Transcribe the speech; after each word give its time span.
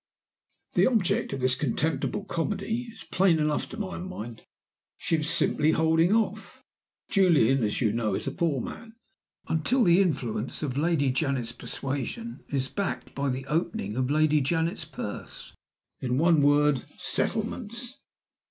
"The 0.73 0.87
object 0.87 1.31
of 1.31 1.41
this 1.41 1.53
contemptible 1.53 2.23
comedy 2.23 2.87
is 2.91 3.03
plain 3.03 3.37
enough 3.37 3.69
to 3.69 3.77
my 3.77 3.99
mind. 3.99 4.41
She 4.97 5.17
is 5.17 5.29
simply 5.29 5.73
holding 5.73 6.11
off 6.11 6.63
(Julian, 7.11 7.63
as 7.63 7.81
you 7.81 7.93
know, 7.93 8.15
is 8.15 8.25
a 8.25 8.31
poor 8.31 8.61
man) 8.61 8.95
until 9.47 9.83
the 9.83 10.01
influence 10.01 10.63
of 10.63 10.75
Lady 10.75 11.11
Janet's 11.11 11.51
persuasion 11.51 12.43
is 12.51 12.67
backed 12.67 13.13
by 13.13 13.29
the 13.29 13.45
opening 13.45 13.95
of 13.95 14.09
Lady 14.09 14.41
Janet's 14.41 14.85
purse. 14.85 15.53
In 15.99 16.17
one 16.17 16.41
word 16.41 16.83
Settlements! 16.97 17.99